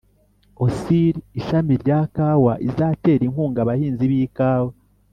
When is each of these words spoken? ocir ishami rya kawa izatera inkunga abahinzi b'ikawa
ocir 0.65 1.13
ishami 1.39 1.73
rya 1.83 1.99
kawa 2.15 2.53
izatera 2.67 3.23
inkunga 3.27 3.59
abahinzi 3.61 4.03
b'ikawa 4.11 4.71